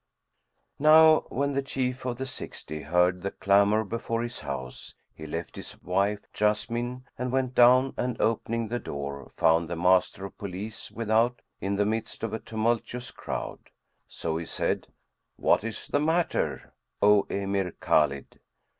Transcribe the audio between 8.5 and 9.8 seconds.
the door, found the